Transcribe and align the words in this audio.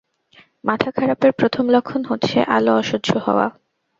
মাথা 0.63 0.89
খারাপের 0.91 1.31
প্রথম 1.31 1.65
লক্ষণ 1.69 2.01
হচ্ছে, 2.05 2.37
আলো 2.55 2.71
অসহ্য 2.81 3.09
হওয়া! 3.25 3.47